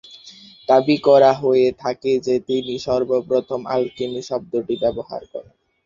দাবি 0.69 0.95
করা 1.07 1.31
হয়ে 1.41 1.67
থাকে 1.81 2.11
যে 2.25 2.35
তিনিই 2.47 2.83
সর্বপ্রথম 2.87 3.59
আলকেমি 3.67 4.21
শব্দটি 4.29 4.75
ব্যবহার 4.83 5.21
করেন। 5.33 5.55